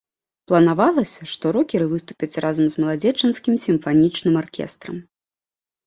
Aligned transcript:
Планавалася, 0.51 1.21
што 1.33 1.45
рокеры 1.59 1.85
выступяць 1.93 2.39
разам 2.47 2.65
з 2.77 2.83
маладзечанскім 2.87 3.63
сімфанічным 3.69 4.33
аркестрам. 4.47 4.95